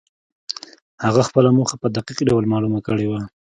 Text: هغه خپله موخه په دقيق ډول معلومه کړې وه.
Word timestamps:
هغه 1.05 1.21
خپله 1.27 1.49
موخه 1.57 1.75
په 1.81 1.87
دقيق 1.95 2.19
ډول 2.29 2.43
معلومه 2.53 2.79
کړې 2.87 3.05
وه. 3.11 3.21